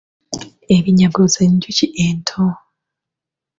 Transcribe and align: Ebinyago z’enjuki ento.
Ebinyago 0.75 1.21
z’enjuki 1.33 1.85
ento. 2.07 2.43